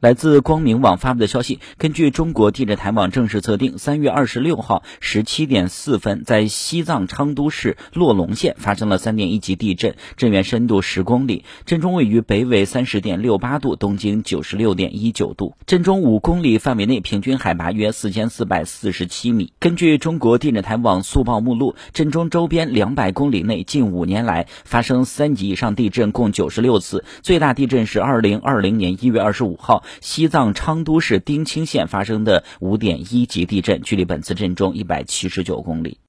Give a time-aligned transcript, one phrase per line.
[0.00, 19.52] 来自光明网发布的消息，根据中国地震台网正式测定，三月二十六号十七点四分，在西藏昌都市洛龙县发生了三点一级地震，震源深度十公里，震中位于北纬三十点六八度，东经九十六点一九度，震中五公里范围内平均海拔约四千四百四十七米。
[19.58, 29.84] 根据中国地震台网速报目录，震中周边两百公里内近五年来发生三级以上地震共九十六次，最大地震是二零二零年一月二十五号。
[30.00, 35.98] 西藏昌都市丁青县发生的5.1级地震，距离本次震中179公里。